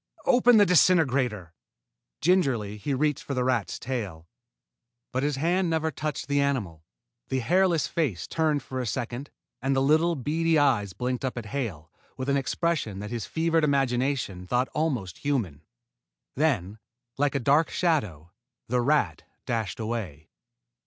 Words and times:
"Open 0.25 0.57
the 0.57 0.65
disintegrator." 0.65 1.53
Gingerly 2.21 2.77
he 2.77 2.95
reached 2.95 3.23
for 3.23 3.35
the 3.35 3.43
rat's 3.43 3.77
tail. 3.77 4.27
But 5.11 5.21
his 5.21 5.35
hand 5.35 5.69
never 5.69 5.91
touched 5.91 6.27
the 6.27 6.41
animal. 6.41 6.83
The 7.27 7.37
hairless 7.37 7.85
face 7.85 8.25
turned 8.27 8.63
for 8.63 8.79
a 8.79 8.87
second, 8.87 9.29
and 9.61 9.75
the 9.75 9.79
little, 9.79 10.15
beady 10.15 10.57
eyes 10.57 10.93
blinked 10.93 11.23
up 11.23 11.37
at 11.37 11.45
Hale 11.53 11.91
with 12.17 12.29
an 12.29 12.37
expression 12.37 12.97
that 12.97 13.11
his 13.11 13.27
fevered 13.27 13.63
imagination 13.63 14.47
thought 14.47 14.69
almost 14.73 15.19
human. 15.19 15.61
Then, 16.33 16.79
like 17.19 17.35
a 17.35 17.39
dark 17.39 17.69
shadow, 17.69 18.31
the 18.67 18.81
rat 18.81 19.21
dashed 19.45 19.79
away. 19.79 20.31